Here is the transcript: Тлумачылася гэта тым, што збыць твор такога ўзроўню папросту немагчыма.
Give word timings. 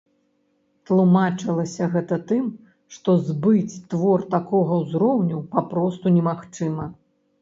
Тлумачылася 0.89 1.89
гэта 1.97 2.17
тым, 2.31 2.47
што 2.97 3.09
збыць 3.27 3.79
твор 3.95 4.25
такога 4.35 4.73
ўзроўню 4.83 5.37
папросту 5.57 6.05
немагчыма. 6.21 6.93